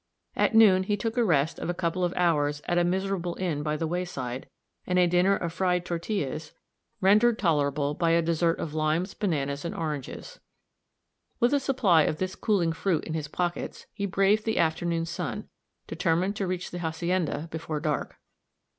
[0.35, 3.61] At noon he took a rest of a couple of hours at a miserable inn
[3.61, 4.49] by the wayside,
[4.87, 6.53] and a dinner of fried tortillas,
[7.01, 10.39] rendered tolerable by a dessert of limes, bananas and oranges.
[11.39, 15.47] With a supply of this cooling fruit in his pockets, he braved the afternoon sun,
[15.85, 18.17] determined to reach the hacienda before dark.